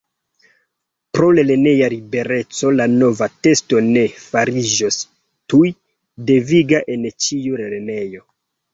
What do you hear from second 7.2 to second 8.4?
ĉiu lernejo.